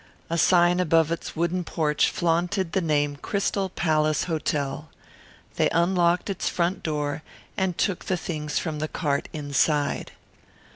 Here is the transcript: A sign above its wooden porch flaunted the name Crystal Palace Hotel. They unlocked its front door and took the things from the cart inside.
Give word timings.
A 0.31 0.37
sign 0.39 0.79
above 0.79 1.11
its 1.11 1.35
wooden 1.35 1.63
porch 1.63 2.09
flaunted 2.09 2.71
the 2.71 2.81
name 2.81 3.17
Crystal 3.17 3.69
Palace 3.69 4.23
Hotel. 4.23 4.89
They 5.57 5.69
unlocked 5.69 6.27
its 6.27 6.49
front 6.49 6.81
door 6.81 7.21
and 7.55 7.77
took 7.77 8.05
the 8.05 8.17
things 8.17 8.57
from 8.57 8.79
the 8.79 8.87
cart 8.87 9.29
inside. 9.31 10.11